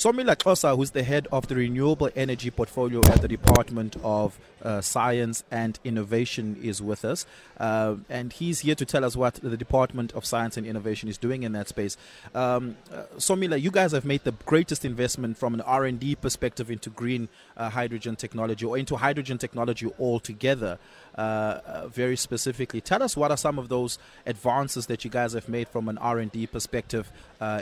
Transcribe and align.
Somila 0.00 0.34
Xhosa, 0.34 0.74
who's 0.74 0.92
the 0.92 1.02
head 1.02 1.28
of 1.30 1.48
the 1.48 1.56
renewable 1.56 2.08
energy 2.16 2.50
portfolio 2.50 3.02
at 3.12 3.20
the 3.20 3.28
Department 3.28 3.96
of 4.02 4.38
uh, 4.62 4.80
Science 4.80 5.44
and 5.50 5.78
Innovation, 5.84 6.58
is 6.62 6.80
with 6.80 7.04
us, 7.04 7.26
uh, 7.58 7.96
and 8.08 8.32
he's 8.32 8.60
here 8.60 8.74
to 8.74 8.86
tell 8.86 9.04
us 9.04 9.14
what 9.14 9.34
the 9.34 9.58
Department 9.58 10.14
of 10.14 10.24
Science 10.24 10.56
and 10.56 10.66
Innovation 10.66 11.10
is 11.10 11.18
doing 11.18 11.42
in 11.42 11.52
that 11.52 11.68
space. 11.68 11.98
Um, 12.34 12.78
uh, 12.90 13.02
Somila, 13.18 13.60
you 13.60 13.70
guys 13.70 13.92
have 13.92 14.06
made 14.06 14.24
the 14.24 14.32
greatest 14.46 14.86
investment 14.86 15.36
from 15.36 15.52
an 15.52 15.60
R 15.60 15.84
and 15.84 16.00
D 16.00 16.14
perspective 16.14 16.70
into 16.70 16.88
green 16.88 17.28
uh, 17.58 17.68
hydrogen 17.68 18.16
technology 18.16 18.64
or 18.64 18.78
into 18.78 18.96
hydrogen 18.96 19.36
technology 19.36 19.90
altogether. 19.98 20.78
Uh, 21.18 21.60
uh, 21.66 21.88
very 21.88 22.16
specifically, 22.16 22.80
tell 22.80 23.02
us 23.02 23.18
what 23.18 23.30
are 23.30 23.36
some 23.36 23.58
of 23.58 23.68
those 23.68 23.98
advances 24.24 24.86
that 24.86 25.04
you 25.04 25.10
guys 25.10 25.34
have 25.34 25.48
made 25.48 25.68
from 25.68 25.90
an 25.90 25.98
R 25.98 26.18
and 26.18 26.32
D 26.32 26.46
perspective 26.46 27.12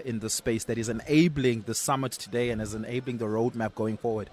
in 0.05 0.21
the 0.21 0.31
space 0.31 0.65
that 0.65 0.77
is 0.79 0.89
enabling 0.89 1.63
the 1.63 1.75
summit 1.75 2.28
today 2.31 2.51
and 2.51 2.61
is 2.61 2.75
enabling 2.75 3.19
the 3.19 3.25
roadmap 3.25 3.75
going 3.75 3.97
forward. 3.97 4.29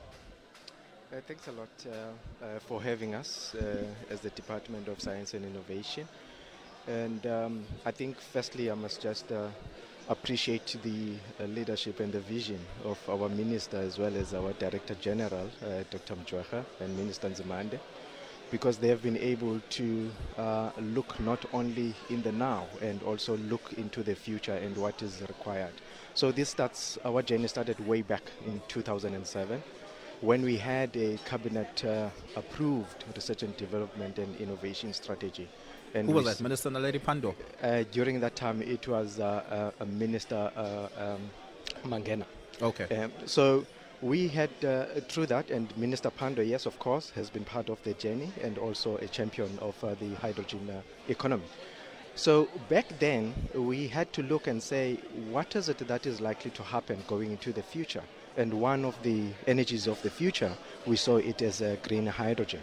Uh, 1.11 1.21
thanks 1.27 1.47
a 1.47 1.51
lot 1.51 1.69
uh, 1.87 2.45
uh, 2.45 2.59
for 2.59 2.83
having 2.83 3.15
us 3.15 3.55
as 4.09 4.19
the 4.19 4.29
Department 4.31 4.87
of 4.89 4.99
Science 4.99 5.33
and 5.33 5.45
Innovation. 5.45 6.07
And 6.87 7.25
um, 7.25 7.63
I 7.85 7.91
think, 7.91 8.19
firstly, 8.19 8.69
I 8.69 8.75
must 8.75 9.01
just 9.01 9.31
appreciate 10.09 10.75
the 10.83 11.13
uh, 11.39 11.45
leadership 11.47 11.99
and 11.99 12.11
the 12.11 12.19
vision 12.19 12.59
of 12.83 12.99
our 13.09 13.29
minister 13.29 13.77
as 13.77 13.97
well 13.97 14.15
as 14.15 14.33
our 14.33 14.53
director 14.53 14.95
general, 15.01 15.49
uh, 15.63 15.83
Dr. 15.89 16.15
Mjwara 16.15 16.63
and 16.79 16.95
Minister 16.97 17.29
Nzimande 17.29 17.79
because 18.55 18.77
they 18.77 18.87
have 18.87 19.03
been 19.03 19.17
able 19.17 19.59
to 19.69 20.09
uh, 20.37 20.71
look 20.95 21.19
not 21.19 21.43
only 21.51 21.93
in 22.09 22.21
the 22.21 22.31
now 22.31 22.65
and 22.81 23.03
also 23.03 23.35
look 23.51 23.73
into 23.77 24.01
the 24.01 24.15
future 24.15 24.53
and 24.53 24.77
what 24.77 25.01
is 25.01 25.19
required. 25.23 25.73
So 26.13 26.31
this 26.31 26.47
starts, 26.47 26.97
our 27.03 27.21
journey 27.21 27.49
started 27.49 27.77
way 27.85 28.01
back 28.01 28.31
in 28.47 28.61
2007 28.69 29.61
when 30.21 30.41
we 30.41 30.55
had 30.55 30.95
a 30.95 31.17
cabinet 31.25 31.83
uh, 31.83 32.07
approved 32.37 33.03
research 33.13 33.43
and 33.43 33.57
development 33.57 34.19
and 34.19 34.33
innovation 34.37 34.93
strategy. 34.93 35.49
And 35.93 36.07
Who 36.07 36.13
was 36.13 36.37
that, 36.37 36.41
Minister 36.41 36.69
Naledi 36.69 37.01
Pandor? 37.01 37.35
Uh, 37.61 37.83
during 37.91 38.21
that 38.21 38.37
time, 38.37 38.61
it 38.61 38.87
was 38.87 39.19
uh, 39.19 39.73
uh, 39.81 39.85
Minister 39.85 40.49
uh, 40.55 40.87
um, 41.03 41.29
Mangena. 41.91 42.25
Okay. 42.61 42.87
Um, 42.95 43.11
so 43.25 43.65
we 44.05 44.27
had 44.27 44.51
uh, 44.63 44.85
through 45.09 45.25
that, 45.25 45.49
and 45.49 45.75
Minister 45.75 46.11
Pandor, 46.11 46.47
yes, 46.47 46.67
of 46.67 46.77
course, 46.77 47.09
has 47.15 47.31
been 47.31 47.43
part 47.43 47.69
of 47.69 47.81
the 47.81 47.95
journey 47.95 48.31
and 48.43 48.59
also 48.59 48.97
a 48.97 49.07
champion 49.07 49.57
of 49.59 49.83
uh, 49.83 49.95
the 49.95 50.13
hydrogen 50.13 50.69
uh, 50.69 50.81
economy. 51.09 51.45
So 52.13 52.47
back 52.69 52.85
then, 52.99 53.33
we 53.55 53.87
had 53.87 54.13
to 54.13 54.21
look 54.21 54.45
and 54.45 54.61
say, 54.61 54.99
what 55.31 55.55
is 55.55 55.69
it 55.69 55.79
that 55.79 56.05
is 56.05 56.21
likely 56.21 56.51
to 56.51 56.61
happen 56.61 56.99
going 57.07 57.31
into 57.31 57.51
the 57.51 57.63
future? 57.63 58.03
And 58.37 58.53
one 58.53 58.85
of 58.85 59.01
the 59.01 59.29
energies 59.47 59.87
of 59.87 59.99
the 60.03 60.11
future, 60.11 60.53
we 60.85 60.97
saw 60.97 61.17
it 61.17 61.41
as 61.41 61.63
green 61.81 62.05
hydrogen. 62.05 62.61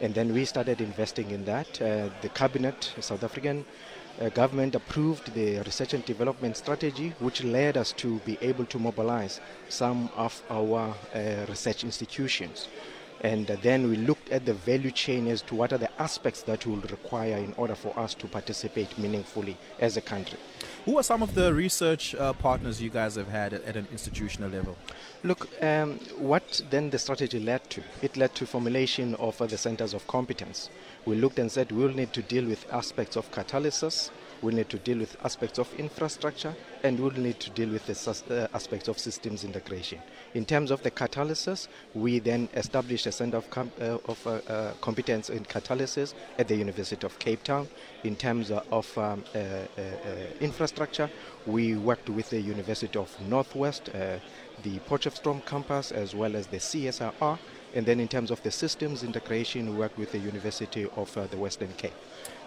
And 0.00 0.14
then 0.14 0.32
we 0.32 0.44
started 0.44 0.80
investing 0.80 1.32
in 1.32 1.44
that. 1.46 1.82
Uh, 1.82 2.10
the 2.22 2.28
cabinet, 2.28 2.94
South 3.00 3.24
African 3.24 3.64
uh, 4.20 4.28
government 4.30 4.74
approved 4.74 5.34
the 5.34 5.58
research 5.60 5.94
and 5.94 6.04
development 6.04 6.56
strategy, 6.56 7.12
which 7.18 7.42
led 7.42 7.76
us 7.76 7.92
to 7.92 8.18
be 8.20 8.38
able 8.40 8.64
to 8.66 8.78
mobilize 8.78 9.40
some 9.68 10.08
of 10.16 10.42
our 10.50 10.94
uh, 11.14 11.46
research 11.48 11.84
institutions. 11.84 12.68
And 13.20 13.46
then 13.46 13.88
we 13.88 13.96
looked 13.96 14.28
at 14.30 14.44
the 14.44 14.52
value 14.52 14.90
chain 14.90 15.28
as 15.28 15.40
to 15.42 15.54
what 15.54 15.72
are 15.72 15.78
the 15.78 15.90
aspects 16.00 16.42
that 16.42 16.66
will 16.66 16.76
require 16.76 17.36
in 17.36 17.54
order 17.56 17.74
for 17.74 17.98
us 17.98 18.12
to 18.14 18.26
participate 18.26 18.98
meaningfully 18.98 19.56
as 19.78 19.96
a 19.96 20.02
country. 20.02 20.38
Who 20.84 20.98
are 20.98 21.02
some 21.02 21.22
of 21.22 21.34
the 21.34 21.54
research 21.54 22.14
uh, 22.14 22.34
partners 22.34 22.82
you 22.82 22.90
guys 22.90 23.14
have 23.14 23.28
had 23.28 23.54
at, 23.54 23.64
at 23.64 23.74
an 23.74 23.88
institutional 23.90 24.50
level? 24.50 24.76
Look, 25.22 25.48
um, 25.62 25.98
what 26.18 26.60
then 26.68 26.90
the 26.90 26.98
strategy 26.98 27.40
led 27.40 27.70
to? 27.70 27.82
It 28.02 28.18
led 28.18 28.34
to 28.34 28.46
formulation 28.46 29.14
of 29.14 29.40
uh, 29.40 29.46
the 29.46 29.56
centers 29.56 29.94
of 29.94 30.06
competence. 30.06 30.68
We 31.06 31.16
looked 31.16 31.38
and 31.38 31.50
said 31.50 31.72
we'll 31.72 31.94
need 31.94 32.12
to 32.12 32.20
deal 32.20 32.44
with 32.44 32.70
aspects 32.70 33.16
of 33.16 33.30
catalysis, 33.30 34.10
we'll 34.44 34.54
need 34.54 34.68
to 34.68 34.78
deal 34.78 34.98
with 34.98 35.16
aspects 35.24 35.58
of 35.58 35.72
infrastructure, 35.78 36.54
and 36.82 37.00
we'll 37.00 37.10
need 37.12 37.40
to 37.40 37.50
deal 37.50 37.70
with 37.70 37.86
the 37.86 37.94
uh, 38.42 38.46
aspects 38.54 38.88
of 38.88 38.98
systems 38.98 39.42
integration. 39.42 39.98
In 40.34 40.44
terms 40.44 40.70
of 40.70 40.82
the 40.82 40.90
catalysis, 40.90 41.66
we 41.94 42.18
then 42.18 42.48
established 42.54 43.06
a 43.06 43.12
center 43.12 43.38
of, 43.38 43.48
com- 43.50 43.72
uh, 43.80 43.98
of 44.06 44.26
uh, 44.26 44.30
uh 44.48 44.72
competence 44.82 45.30
in 45.30 45.44
catalysis 45.44 46.12
at 46.38 46.46
the 46.48 46.56
University 46.56 47.06
of 47.06 47.18
Cape 47.18 47.42
Town. 47.42 47.66
In 48.04 48.16
terms 48.16 48.50
of 48.50 48.98
um, 48.98 49.24
uh, 49.34 49.38
infrastructure, 50.40 51.08
we 51.46 51.76
worked 51.76 52.10
with 52.10 52.28
the 52.30 52.40
University 52.40 52.98
of 52.98 53.10
Northwest, 53.22 53.86
the 53.86 54.78
Potchefstroom 54.88 55.44
campus, 55.46 55.90
as 55.90 56.14
well 56.14 56.36
as 56.36 56.46
the 56.48 56.58
CSIR. 56.58 57.38
And 57.74 57.84
then 57.84 58.00
in 58.00 58.08
terms 58.08 58.30
of 58.30 58.42
the 58.42 58.50
systems 58.50 59.02
integration, 59.02 59.70
we 59.70 59.76
worked 59.76 59.98
with 59.98 60.12
the 60.12 60.18
University 60.18 60.86
of 60.96 61.12
the 61.30 61.36
Western 61.36 61.72
Cape. 61.76 61.94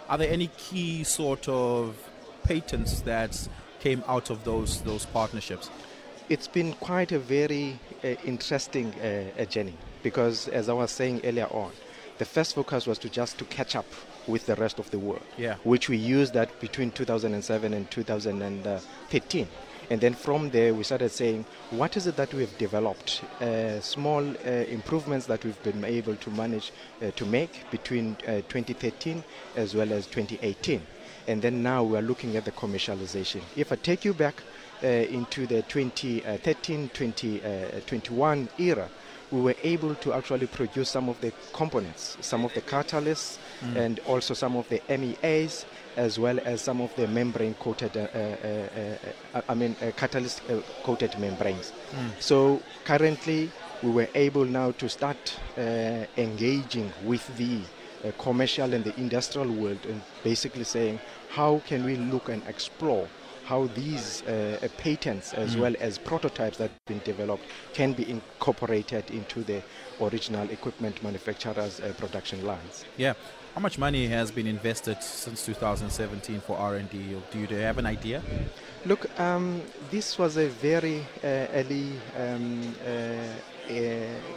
Are 0.09 0.17
there 0.17 0.31
any 0.31 0.49
key 0.57 1.03
sort 1.03 1.49
of 1.49 1.97
patents 2.43 3.01
that 3.01 3.47
came 3.81 4.03
out 4.07 4.29
of 4.29 4.45
those 4.45 4.81
those 4.81 5.05
partnerships? 5.05 5.69
It's 6.29 6.47
been 6.47 6.73
quite 6.73 7.11
a 7.11 7.19
very 7.19 7.79
uh, 8.03 8.07
interesting 8.25 8.93
uh, 8.95 9.45
journey 9.45 9.75
because, 10.03 10.47
as 10.49 10.69
I 10.69 10.73
was 10.73 10.91
saying 10.91 11.21
earlier 11.23 11.47
on, 11.47 11.71
the 12.17 12.25
first 12.25 12.55
focus 12.55 12.87
was 12.87 12.97
to 12.99 13.09
just 13.09 13.37
to 13.39 13.45
catch 13.45 13.75
up 13.75 13.85
with 14.27 14.45
the 14.45 14.55
rest 14.55 14.79
of 14.79 14.89
the 14.91 14.99
world, 14.99 15.21
yeah. 15.37 15.55
which 15.63 15.87
we 15.89 15.97
used 15.97 16.33
that 16.33 16.59
between 16.59 16.91
2007 16.91 17.73
and 17.73 17.89
2015. 17.91 19.47
And 19.89 20.01
then 20.01 20.13
from 20.13 20.49
there, 20.49 20.73
we 20.73 20.83
started 20.83 21.09
saying, 21.09 21.45
what 21.71 21.95
is 21.95 22.07
it 22.07 22.17
that 22.17 22.33
we've 22.33 22.57
developed? 22.57 23.23
Uh, 23.39 23.79
small 23.79 24.21
uh, 24.21 24.49
improvements 24.49 25.27
that 25.27 25.45
we've 25.45 25.61
been 25.63 25.85
able 25.85 26.15
to 26.15 26.29
manage 26.31 26.71
uh, 27.01 27.11
to 27.11 27.25
make 27.25 27.69
between 27.71 28.17
uh, 28.27 28.41
2013 28.49 29.23
as 29.55 29.75
well 29.75 29.93
as 29.93 30.07
2018 30.07 30.81
and 31.27 31.41
then 31.41 31.61
now 31.61 31.83
we 31.83 31.97
are 31.97 32.01
looking 32.01 32.35
at 32.37 32.45
the 32.45 32.51
commercialization. 32.51 33.41
If 33.55 33.71
I 33.71 33.75
take 33.75 34.05
you 34.05 34.13
back 34.13 34.41
uh, 34.83 34.87
into 34.87 35.45
the 35.45 35.61
2013 35.63 36.89
2021 36.93 38.43
uh, 38.43 38.61
era, 38.61 38.89
we 39.29 39.41
were 39.41 39.55
able 39.63 39.93
to 39.95 40.13
actually 40.13 40.47
produce 40.47 40.89
some 40.89 41.09
of 41.09 41.19
the 41.19 41.33
components, 41.51 42.17
some 42.21 42.45
of 42.45 42.53
the 42.53 42.61
catalysts, 42.61 43.37
mm. 43.61 43.75
and 43.75 43.99
also 44.07 44.33
some 44.33 44.55
of 44.55 44.69
the 44.69 44.81
MEAs, 44.89 45.65
as 45.97 46.17
well 46.19 46.39
as 46.45 46.61
some 46.61 46.79
of 46.79 46.95
the 46.95 47.07
membrane 47.07 47.55
coated, 47.55 47.97
uh, 47.97 48.07
uh, 48.13 48.97
uh, 49.33 49.41
I 49.49 49.53
mean, 49.55 49.75
catalyst 49.97 50.41
coated 50.83 51.17
membranes. 51.19 51.73
Mm. 51.91 52.21
So 52.21 52.61
currently, 52.85 53.51
we 53.83 53.91
were 53.91 54.07
able 54.15 54.45
now 54.45 54.71
to 54.71 54.87
start 54.87 55.39
engaging 56.17 56.91
with 57.03 57.25
the 57.37 57.61
uh, 58.05 58.11
commercial 58.19 58.73
and 58.73 58.83
the 58.83 58.95
industrial 58.99 59.51
world 59.51 59.79
and 59.89 60.01
basically 60.23 60.63
saying 60.63 60.99
how 61.29 61.61
can 61.65 61.83
we 61.83 61.95
look 61.95 62.29
and 62.29 62.43
explore 62.47 63.07
how 63.45 63.65
these 63.75 64.21
uh, 64.23 64.59
uh 64.61 64.67
patents 64.77 65.33
as 65.33 65.55
mm. 65.55 65.61
well 65.61 65.75
as 65.79 65.97
prototypes 65.97 66.57
that 66.57 66.69
have 66.69 66.85
been 66.85 67.01
developed 67.05 67.43
can 67.73 67.93
be 67.93 68.07
incorporated 68.09 69.09
into 69.09 69.43
the 69.43 69.63
original 70.01 70.47
equipment 70.49 71.01
manufacturers' 71.01 71.79
uh, 71.79 71.91
production 71.97 72.45
lines. 72.45 72.85
Yeah. 72.97 73.13
How 73.57 73.61
much 73.61 73.79
money 73.79 74.05
has 74.05 74.29
been 74.29 74.45
invested 74.45 75.01
since 75.01 75.43
2017 75.43 76.41
for 76.41 76.55
R&D? 76.57 77.15
Do 77.31 77.39
you 77.39 77.47
have 77.47 77.79
an 77.79 77.87
idea? 77.87 78.21
Look, 78.85 79.09
um, 79.19 79.63
this 79.89 80.19
was 80.19 80.37
a 80.37 80.47
very 80.47 80.99
uh, 81.23 81.27
early 81.57 81.93
um, 82.19 82.75
uh, 82.85 83.73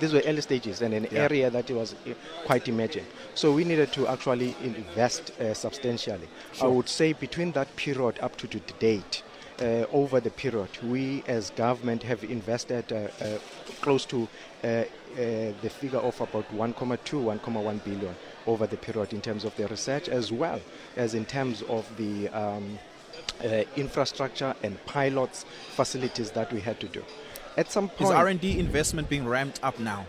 these 0.01 0.15
were 0.15 0.23
early 0.25 0.41
stages 0.41 0.81
and 0.81 0.95
an 0.95 1.07
yeah. 1.13 1.19
area 1.19 1.51
that 1.51 1.71
was 1.71 1.93
uh, 1.93 2.15
quite 2.47 2.67
emerging. 2.67 3.05
So 3.35 3.53
we 3.53 3.65
needed 3.65 3.93
to 3.93 4.09
actually 4.09 4.57
invest 4.63 5.39
uh, 5.39 5.53
substantially. 5.53 6.27
Sure. 6.55 6.69
I 6.69 6.73
would 6.73 6.89
say 6.89 7.13
between 7.13 7.53
that 7.53 7.77
period 7.77 8.19
up 8.23 8.37
to, 8.37 8.49
to 8.49 8.59
date, 8.79 9.23
uh, 9.61 9.85
over 9.93 10.21
the 10.21 10.31
period, 10.31 10.71
we 10.83 11.23
as 11.27 11.51
government 11.51 12.03
have 12.03 12.25
invested 12.25 12.91
uh, 12.91 13.09
uh, 13.23 13.39
close 13.83 14.07
to 14.07 14.27
uh, 14.65 14.85
the 15.15 15.69
figure 15.69 15.99
of 15.99 16.19
about 16.21 16.51
1.2, 16.57 16.75
1.1 16.75 17.85
billion 17.85 18.15
over 18.47 18.67
the 18.67 18.77
period 18.77 19.13
in 19.13 19.21
terms 19.21 19.45
of 19.45 19.55
the 19.57 19.67
research 19.69 20.09
as 20.09 20.33
well 20.33 20.61
as 20.97 21.15
in 21.15 21.25
terms 21.25 21.63
of 21.63 21.87
the 21.97 22.29
um, 22.29 22.79
infrastructure 23.77 24.55
and 24.63 24.85
pilots 24.87 25.45
facilities 25.71 26.31
that 26.33 26.53
we 26.53 26.61
had 26.61 26.79
to 26.81 26.89
do 26.89 27.03
at 27.57 27.71
some 27.71 27.89
point. 27.89 28.11
Is 28.11 28.11
R&D 28.11 28.59
investment 28.59 29.09
being 29.09 29.27
ramped 29.27 29.61
up 29.63 29.79
now? 29.79 30.07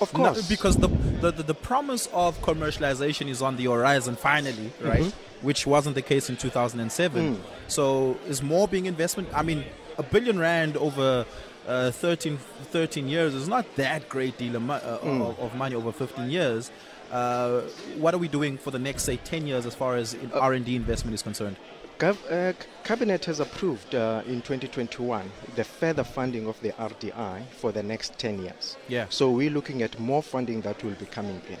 Of 0.00 0.12
course. 0.12 0.36
No, 0.42 0.48
because 0.48 0.76
the, 0.78 0.88
the, 1.20 1.30
the, 1.30 1.54
promise 1.54 2.08
of 2.14 2.40
commercialization 2.40 3.28
is 3.28 3.42
on 3.42 3.56
the 3.56 3.64
horizon 3.64 4.16
finally, 4.16 4.72
right? 4.80 5.02
Mm-hmm. 5.02 5.46
Which 5.46 5.66
wasn't 5.66 5.94
the 5.94 6.02
case 6.02 6.30
in 6.30 6.36
2007. 6.36 7.36
Mm. 7.36 7.40
So 7.68 8.16
is 8.26 8.42
more 8.42 8.66
being 8.66 8.86
investment? 8.86 9.28
I 9.34 9.42
mean, 9.42 9.64
a 9.98 10.02
billion 10.02 10.38
rand 10.38 10.78
over 10.78 11.26
uh, 11.66 11.90
13, 11.90 12.38
13 12.38 13.08
years 13.08 13.34
is 13.34 13.46
not 13.46 13.66
that 13.76 14.08
great 14.08 14.38
deal 14.38 14.56
of, 14.56 14.70
uh, 14.70 14.80
mm. 15.02 15.28
of, 15.28 15.38
of 15.38 15.54
money 15.54 15.74
over 15.74 15.92
15 15.92 16.30
years. 16.30 16.70
Uh, 17.10 17.62
what 17.98 18.14
are 18.14 18.18
we 18.18 18.28
doing 18.28 18.56
for 18.56 18.70
the 18.70 18.78
next, 18.78 19.02
say, 19.02 19.16
10 19.16 19.46
years 19.46 19.66
as 19.66 19.74
far 19.74 19.96
as 19.96 20.14
uh, 20.14 20.38
R&D 20.38 20.76
investment 20.76 21.14
is 21.14 21.22
concerned? 21.22 21.56
Gov- 21.98 22.30
uh, 22.30 22.54
Cabinet 22.84 23.26
has 23.26 23.40
approved 23.40 23.94
uh, 23.94 24.22
in 24.26 24.40
2021 24.40 25.30
the 25.54 25.64
further 25.64 26.04
funding 26.04 26.46
of 26.46 26.58
the 26.60 26.70
RDI 26.72 27.46
for 27.48 27.72
the 27.72 27.82
next 27.82 28.18
10 28.18 28.42
years. 28.42 28.76
Yeah. 28.88 29.06
So 29.10 29.30
we're 29.30 29.50
looking 29.50 29.82
at 29.82 29.98
more 29.98 30.22
funding 30.22 30.62
that 30.62 30.82
will 30.82 30.94
be 30.94 31.06
coming 31.06 31.42
in. 31.50 31.58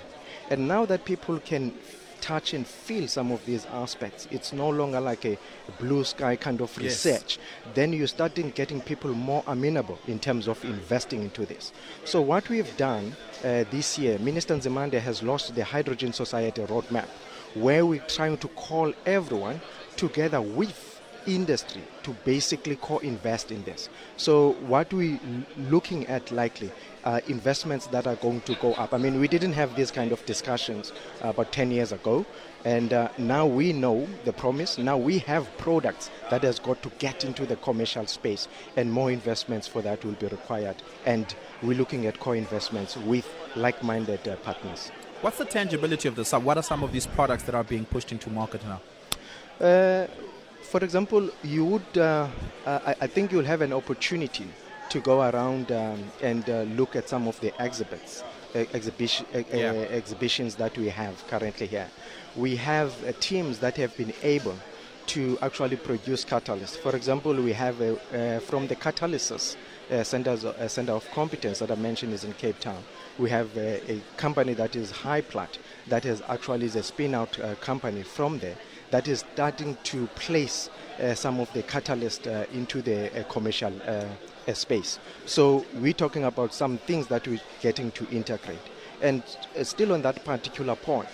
And 0.48 0.66
now 0.66 0.86
that 0.86 1.04
people 1.04 1.38
can 1.40 1.74
touch 2.20 2.54
and 2.54 2.66
feel 2.66 3.08
some 3.08 3.32
of 3.32 3.44
these 3.46 3.66
aspects, 3.66 4.28
it's 4.30 4.52
no 4.52 4.68
longer 4.68 5.00
like 5.00 5.24
a 5.24 5.38
blue 5.78 6.04
sky 6.04 6.36
kind 6.36 6.60
of 6.60 6.70
Yes. 6.76 7.04
research. 7.04 7.38
Then 7.74 7.92
you're 7.92 8.06
starting 8.06 8.50
getting 8.50 8.80
people 8.80 9.12
more 9.14 9.42
amenable 9.46 9.98
in 10.06 10.18
terms 10.18 10.48
of 10.48 10.62
investing 10.64 11.22
into 11.22 11.46
this. 11.46 11.72
So 12.04 12.20
what 12.20 12.48
we've 12.48 12.76
done 12.76 13.16
uh, 13.44 13.64
this 13.70 13.98
year, 13.98 14.18
Minister 14.18 14.54
Nzimande 14.56 15.00
has 15.00 15.22
launched 15.22 15.54
the 15.54 15.64
Hydrogen 15.64 16.12
Society 16.12 16.62
roadmap, 16.62 17.08
where 17.54 17.84
we're 17.86 18.04
trying 18.06 18.36
to 18.38 18.48
call 18.48 18.92
everyone 19.06 19.60
together 19.96 20.40
with 20.40 20.89
industry 21.34 21.82
to 22.02 22.10
basically 22.24 22.76
co-invest 22.76 23.50
in 23.50 23.62
this. 23.64 23.88
So 24.16 24.52
what 24.66 24.92
we 24.92 25.14
l- 25.14 25.20
looking 25.56 26.06
at 26.06 26.30
likely 26.30 26.70
uh, 27.04 27.20
investments 27.28 27.86
that 27.88 28.06
are 28.06 28.16
going 28.16 28.40
to 28.42 28.54
go 28.56 28.72
up. 28.74 28.92
I 28.92 28.98
mean, 28.98 29.20
we 29.20 29.28
didn't 29.28 29.52
have 29.52 29.74
these 29.76 29.90
kind 29.90 30.12
of 30.12 30.24
discussions 30.26 30.92
about 31.22 31.52
10 31.52 31.70
years 31.70 31.92
ago, 31.92 32.26
and 32.64 32.92
uh, 32.92 33.08
now 33.16 33.46
we 33.46 33.72
know 33.72 34.06
the 34.24 34.32
promise. 34.32 34.78
Now 34.78 34.98
we 34.98 35.18
have 35.20 35.48
products 35.58 36.10
that 36.30 36.42
has 36.42 36.58
got 36.58 36.82
to 36.82 36.90
get 36.98 37.24
into 37.24 37.46
the 37.46 37.56
commercial 37.56 38.06
space, 38.06 38.48
and 38.76 38.92
more 38.92 39.10
investments 39.10 39.66
for 39.66 39.82
that 39.82 40.04
will 40.04 40.12
be 40.12 40.26
required. 40.26 40.76
And 41.06 41.34
we're 41.62 41.78
looking 41.78 42.06
at 42.06 42.20
co-investments 42.20 42.96
with 42.96 43.26
like-minded 43.56 44.28
uh, 44.28 44.36
partners. 44.36 44.90
What's 45.22 45.38
the 45.38 45.44
tangibility 45.44 46.08
of 46.08 46.16
this? 46.16 46.32
What 46.32 46.56
are 46.56 46.62
some 46.62 46.82
of 46.82 46.92
these 46.92 47.06
products 47.06 47.42
that 47.44 47.54
are 47.54 47.64
being 47.64 47.84
pushed 47.84 48.12
into 48.12 48.30
market 48.30 48.62
now? 48.64 48.80
For 50.62 50.82
example, 50.84 51.30
you 51.42 51.64
would, 51.64 51.98
uh, 51.98 52.28
uh, 52.66 52.78
I, 52.86 52.94
I 53.02 53.06
think 53.06 53.32
you'll 53.32 53.44
have 53.44 53.60
an 53.60 53.72
opportunity 53.72 54.46
to 54.90 55.00
go 55.00 55.22
around 55.22 55.72
um, 55.72 56.04
and 56.22 56.48
uh, 56.48 56.62
look 56.62 56.96
at 56.96 57.08
some 57.08 57.26
of 57.28 57.40
the 57.40 57.52
exhibits, 57.64 58.22
uh, 58.54 58.58
exhibition, 58.74 59.26
uh, 59.34 59.42
Yeah. 59.52 59.70
uh, 59.70 59.74
exhibitions 60.00 60.56
that 60.56 60.76
we 60.76 60.88
have 60.88 61.26
currently 61.28 61.66
here. 61.66 61.88
We 62.36 62.56
have 62.56 62.92
uh, 63.04 63.12
teams 63.20 63.58
that 63.60 63.76
have 63.76 63.96
been 63.96 64.12
able 64.22 64.56
to 65.06 65.38
actually 65.42 65.76
produce 65.76 66.24
catalysts. 66.24 66.76
For 66.76 66.94
example, 66.94 67.34
we 67.34 67.52
have 67.52 67.80
a, 67.80 67.92
uh, 68.36 68.40
from 68.40 68.68
the 68.68 68.76
catalysis 68.76 69.56
uh, 69.90 70.04
centers, 70.04 70.44
uh, 70.44 70.68
center 70.68 70.92
of 70.92 71.10
competence 71.10 71.58
that 71.58 71.70
I 71.70 71.74
mentioned 71.74 72.12
is 72.12 72.24
in 72.24 72.32
Cape 72.34 72.58
Town. 72.60 72.82
We 73.18 73.30
have 73.30 73.56
a, 73.56 73.92
a 73.92 74.00
company 74.16 74.54
that 74.54 74.76
is 74.76 74.92
HyPlat 74.92 75.58
that 75.88 76.04
is 76.04 76.22
actually 76.28 76.66
is 76.66 76.76
a 76.76 76.82
spin-out 76.82 77.38
uh, 77.40 77.54
company 77.56 78.02
from 78.02 78.38
there 78.38 78.56
that 78.90 79.08
is 79.08 79.24
starting 79.32 79.76
to 79.84 80.06
place 80.08 80.68
uh, 81.00 81.14
some 81.14 81.40
of 81.40 81.52
the 81.52 81.62
catalyst 81.62 82.26
uh, 82.26 82.44
into 82.52 82.82
the 82.82 83.20
uh, 83.20 83.24
commercial 83.24 83.72
uh, 83.86 84.04
uh, 84.48 84.52
space. 84.54 84.98
So 85.26 85.64
we're 85.74 85.92
talking 85.92 86.24
about 86.24 86.52
some 86.52 86.78
things 86.78 87.06
that 87.08 87.26
we're 87.26 87.40
getting 87.60 87.90
to 87.92 88.08
integrate. 88.10 88.58
And 89.02 89.22
uh, 89.58 89.64
still 89.64 89.92
on 89.92 90.02
that 90.02 90.24
particular 90.24 90.76
point, 90.76 91.08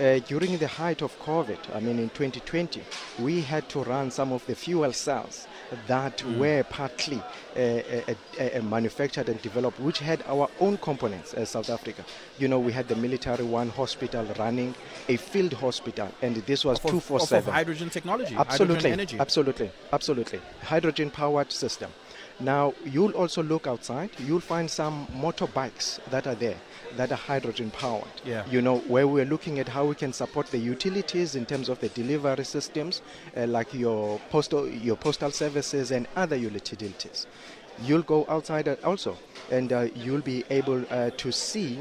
uh, 0.00 0.18
during 0.26 0.58
the 0.58 0.66
height 0.66 1.02
of 1.02 1.16
COVID, 1.20 1.58
I 1.74 1.80
mean 1.80 1.98
in 1.98 2.08
2020, 2.10 2.82
we 3.20 3.42
had 3.42 3.68
to 3.70 3.82
run 3.84 4.10
some 4.10 4.32
of 4.32 4.44
the 4.46 4.54
fuel 4.54 4.92
cells 4.92 5.46
that 5.86 6.22
were 6.36 6.64
partly 6.64 7.22
uh, 7.56 7.60
uh, 7.60 8.14
uh, 8.40 8.62
manufactured 8.62 9.28
and 9.28 9.40
developed, 9.42 9.78
which 9.78 9.98
had 10.00 10.22
our 10.26 10.48
own 10.60 10.78
components 10.78 11.34
as 11.34 11.50
South 11.50 11.70
Africa. 11.70 12.04
You 12.38 12.48
know, 12.48 12.58
we 12.58 12.72
had 12.72 12.88
the 12.88 12.96
military 12.96 13.44
one 13.44 13.68
hospital 13.68 14.24
running, 14.38 14.74
a 15.08 15.16
field 15.16 15.52
hospital, 15.52 16.08
and 16.22 16.36
this 16.36 16.64
was 16.64 16.82
of- 16.84 16.90
two 16.90 17.00
four 17.00 17.20
of 17.20 17.28
seven. 17.28 17.52
hydrogen 17.52 17.90
technology, 17.90 18.34
Absolutely, 18.34 18.74
hydrogen 18.76 18.92
energy. 18.92 19.18
absolutely, 19.20 19.70
absolutely. 19.92 20.40
Hydrogen 20.62 21.10
powered 21.10 21.52
system. 21.52 21.92
Now 22.40 22.74
you'll 22.84 23.12
also 23.12 23.42
look 23.42 23.66
outside. 23.66 24.10
You'll 24.18 24.40
find 24.40 24.70
some 24.70 25.06
motorbikes 25.08 25.98
that 26.10 26.26
are 26.26 26.36
there 26.36 26.56
that 26.96 27.10
are 27.10 27.16
hydrogen 27.16 27.70
powered. 27.70 28.04
Yeah. 28.24 28.44
You 28.48 28.62
know 28.62 28.78
where 28.78 29.08
we're 29.08 29.24
looking 29.24 29.58
at 29.58 29.68
how 29.68 29.86
we 29.86 29.94
can 29.94 30.12
support 30.12 30.46
the 30.46 30.58
utilities 30.58 31.34
in 31.34 31.46
terms 31.46 31.68
of 31.68 31.80
the 31.80 31.88
delivery 31.88 32.44
systems, 32.44 33.02
uh, 33.36 33.46
like 33.46 33.74
your 33.74 34.20
postal 34.30 34.68
your 34.68 34.96
postal 34.96 35.30
services 35.30 35.90
and 35.90 36.06
other 36.16 36.36
utilities. 36.36 37.26
You'll 37.82 38.02
go 38.02 38.24
outside 38.28 38.68
also, 38.84 39.16
and 39.50 39.72
uh, 39.72 39.88
you'll 39.94 40.20
be 40.20 40.44
able 40.50 40.84
uh, 40.90 41.10
to 41.16 41.32
see 41.32 41.78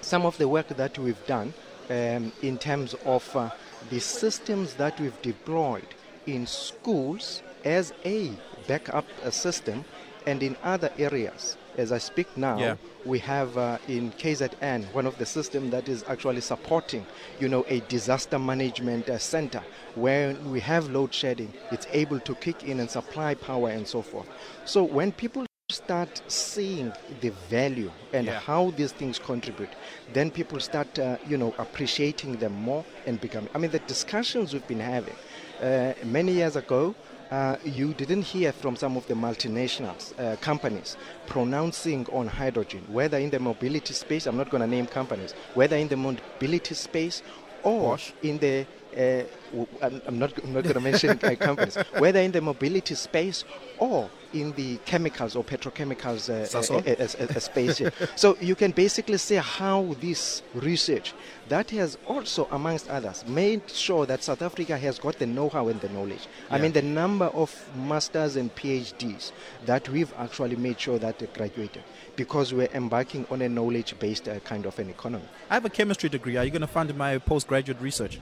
some 0.00 0.24
of 0.24 0.38
the 0.38 0.48
work 0.48 0.68
that 0.68 0.98
we've 0.98 1.26
done 1.26 1.52
um, 1.90 2.32
in 2.42 2.58
terms 2.58 2.94
of 3.04 3.36
uh, 3.36 3.50
the 3.90 3.98
systems 3.98 4.74
that 4.74 5.00
we've 5.00 5.20
deployed 5.22 5.86
in 6.26 6.46
schools 6.46 7.42
as 7.66 7.92
a 8.04 8.30
backup 8.68 9.04
uh, 9.24 9.30
system 9.30 9.84
and 10.26 10.42
in 10.42 10.56
other 10.62 10.90
areas. 10.98 11.56
As 11.76 11.92
I 11.92 11.98
speak 11.98 12.28
now, 12.36 12.58
Yeah. 12.58 12.76
we 13.04 13.18
have 13.18 13.58
uh, 13.58 13.78
in 13.86 14.12
KZN 14.12 14.84
one 14.94 15.06
of 15.06 15.18
the 15.18 15.26
systems 15.26 15.70
that 15.72 15.88
is 15.88 16.04
actually 16.08 16.40
supporting, 16.40 17.04
you 17.38 17.48
know, 17.48 17.64
a 17.68 17.80
disaster 17.80 18.38
management 18.38 19.08
uh, 19.10 19.18
center 19.18 19.62
where 19.94 20.34
we 20.52 20.60
have 20.60 20.88
load 20.90 21.12
shedding. 21.12 21.52
It's 21.70 21.86
able 21.92 22.20
to 22.20 22.34
kick 22.36 22.64
in 22.64 22.80
and 22.80 22.90
supply 22.90 23.34
power 23.34 23.68
and 23.68 23.86
so 23.86 24.00
forth. 24.00 24.26
So 24.64 24.84
when 24.84 25.12
people 25.12 25.44
start 25.70 26.22
seeing 26.28 26.92
the 27.20 27.30
value 27.50 27.90
and 28.12 28.26
Yeah. 28.26 28.40
how 28.40 28.70
these 28.78 28.92
things 28.92 29.18
contribute, 29.18 29.74
then 30.14 30.30
people 30.30 30.60
start, 30.60 30.98
uh, 30.98 31.18
you 31.28 31.36
know, 31.36 31.52
appreciating 31.58 32.36
them 32.38 32.52
more 32.52 32.84
and 33.06 33.20
becoming. 33.20 33.50
I 33.54 33.58
mean, 33.58 33.70
the 33.72 33.80
discussions 33.80 34.52
we've 34.54 34.66
been 34.68 34.80
having 34.80 35.16
uh, 35.60 35.92
many 36.04 36.32
years 36.32 36.56
ago. 36.56 36.94
Uh, 37.30 37.56
you 37.64 37.92
didn't 37.94 38.22
hear 38.22 38.52
from 38.52 38.76
some 38.76 38.96
of 38.96 39.06
the 39.08 39.14
multinationals, 39.14 40.16
uh, 40.18 40.36
companies, 40.36 40.96
pronouncing 41.26 42.06
on 42.12 42.28
hydrogen, 42.28 42.84
whether 42.88 43.18
in 43.18 43.30
the 43.30 43.40
mobility 43.40 43.92
space, 43.94 44.26
I'm 44.26 44.36
not 44.36 44.48
going 44.48 44.60
to 44.60 44.66
name 44.66 44.86
companies, 44.86 45.32
whether 45.54 45.76
in 45.76 45.88
the 45.88 45.96
mobility 45.96 46.74
space 46.74 47.22
or 47.64 47.90
Bosch. 47.90 48.12
in 48.22 48.38
the 48.38 48.64
uh, 48.96 49.24
I'm 49.82 50.18
not, 50.18 50.32
I'm 50.42 50.54
not 50.54 50.62
going 50.62 50.74
to 50.74 50.80
mention 50.80 51.18
uh, 51.22 51.34
companies, 51.38 51.76
whether 51.98 52.20
in 52.20 52.32
the 52.32 52.40
mobility 52.40 52.94
space 52.94 53.44
or 53.78 54.08
in 54.32 54.52
the 54.52 54.76
chemicals 54.78 55.36
or 55.36 55.44
petrochemicals 55.44 56.28
uh, 56.28 56.46
uh, 56.74 57.34
uh, 57.36 57.40
space. 57.40 57.82
so 58.16 58.36
you 58.40 58.54
can 58.54 58.70
basically 58.72 59.18
see 59.18 59.36
how 59.36 59.94
this 60.00 60.42
research 60.54 61.14
that 61.48 61.70
has 61.70 61.96
also, 62.06 62.48
amongst 62.50 62.88
others, 62.88 63.24
made 63.26 63.70
sure 63.70 64.04
that 64.06 64.22
South 64.22 64.42
Africa 64.42 64.76
has 64.76 64.98
got 64.98 65.18
the 65.18 65.26
know-how 65.26 65.68
and 65.68 65.80
the 65.80 65.88
knowledge. 65.90 66.26
I 66.50 66.58
mean, 66.58 66.72
the 66.72 66.82
number 66.82 67.26
of 67.26 67.54
masters 67.76 68.36
and 68.36 68.54
PhDs 68.54 69.32
that 69.64 69.88
we've 69.88 70.12
actually 70.18 70.56
made 70.56 70.80
sure 70.80 70.98
that 70.98 71.18
they 71.18 71.26
graduated 71.26 71.84
because 72.16 72.52
we're 72.52 72.68
embarking 72.74 73.26
on 73.30 73.42
a 73.42 73.48
knowledge-based 73.48 74.28
uh, 74.28 74.40
kind 74.40 74.66
of 74.66 74.78
an 74.78 74.90
economy. 74.90 75.24
I 75.48 75.54
have 75.54 75.64
a 75.64 75.70
chemistry 75.70 76.08
degree. 76.08 76.36
Are 76.36 76.44
you 76.44 76.50
going 76.50 76.62
to 76.62 76.66
fund 76.66 76.94
my 76.96 77.18
postgraduate 77.18 77.80
research? 77.80 78.18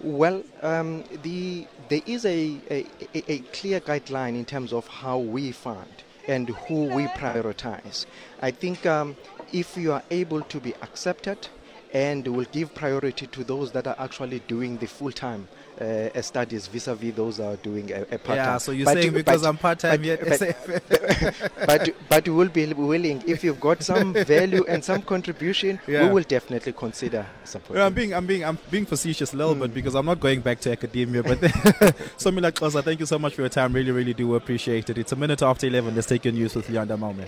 Well, 0.00 0.44
um, 0.62 1.02
the, 1.22 1.66
there 1.88 2.02
is 2.06 2.24
a, 2.24 2.56
a, 2.70 2.86
a, 3.14 3.38
clear 3.52 3.80
guideline 3.80 4.36
in 4.36 4.44
terms 4.44 4.72
of 4.72 4.86
how 4.86 5.18
we 5.18 5.50
fund 5.50 5.90
and 6.28 6.50
who 6.50 6.84
we 6.84 7.06
prioritize. 7.06 8.06
I 8.40 8.52
think 8.52 8.86
um, 8.86 9.16
if 9.52 9.76
you 9.76 9.92
are 9.92 10.04
able 10.12 10.42
to 10.42 10.60
be 10.60 10.72
accepted 10.82 11.48
and 11.92 12.28
will 12.28 12.46
give 12.52 12.74
priority 12.76 13.26
to 13.26 13.42
those 13.42 13.72
that 13.72 13.88
are 13.88 13.96
actually 13.98 14.38
doing 14.46 14.76
the 14.76 14.86
full-time 14.86 15.48
uh, 15.80 16.22
studies 16.22 16.66
vis-a-vis 16.66 17.14
those 17.14 17.40
are 17.40 17.56
doing 17.56 17.90
a, 17.92 18.02
a 18.02 18.18
part-time. 18.18 18.36
Yeah, 18.36 18.58
so 18.58 18.72
you're 18.72 18.84
But- 18.84 18.94
saying 19.02 19.12
because 19.12 19.42
but- 19.42 19.48
I'm 19.48 19.56
part-time 19.58 20.00
but- 20.00 20.06
yet? 20.06 20.20
but- 20.28 21.34
but 21.66 21.90
but 22.08 22.28
we 22.28 22.34
will 22.34 22.48
be 22.48 22.66
willing 22.74 23.22
if 23.26 23.44
you've 23.44 23.60
got 23.60 23.82
some 23.82 24.12
value 24.34 24.64
and 24.68 24.84
some 24.84 25.02
contribution 25.02 25.78
Yeah. 25.86 26.06
we 26.06 26.12
will 26.14 26.22
definitely 26.24 26.72
consider 26.72 27.26
supporting 27.44 27.76
Yeah, 27.80 27.86
I'm 27.86 27.94
being 27.94 28.12
I'm 28.14 28.26
being 28.26 28.44
I'm 28.44 28.58
being 28.70 28.86
facetious 28.86 29.32
a 29.32 29.36
little 29.36 29.54
bit 29.54 29.72
because 29.74 29.94
I'm 29.94 30.06
not 30.06 30.20
going 30.20 30.40
back 30.40 30.60
to 30.60 30.72
academia. 30.72 31.22
But 31.22 31.38
Somila 32.18 32.52
Xhosa, 32.52 32.82
thank 32.82 33.00
you 33.00 33.06
so 33.06 33.18
much 33.18 33.34
for 33.34 33.42
your 33.42 33.48
time. 33.50 33.72
Really, 33.72 33.90
really 33.92 34.14
do 34.14 34.34
appreciate 34.34 34.90
it. 34.90 34.98
It's 34.98 35.12
a 35.12 35.16
minute 35.16 35.42
after 35.42 35.66
eleven. 35.66 35.94
Let's 35.94 36.06
take 36.06 36.24
your 36.24 36.34
news 36.34 36.54
with 36.54 36.68
Leander 36.70 36.96
Malme. 36.96 37.26